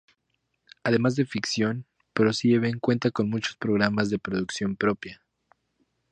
Además 0.83 1.15
de 1.15 1.27
ficción, 1.27 1.85
ProSieben 2.13 2.79
cuenta 2.79 3.11
con 3.11 3.29
muchos 3.29 3.55
programas 3.55 4.09
de 4.09 4.17
producción 4.17 4.75
propia. 4.75 5.21